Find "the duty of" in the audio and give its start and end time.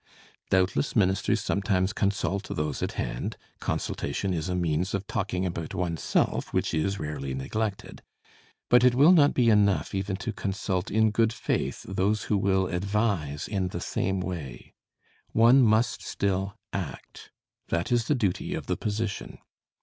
18.07-18.65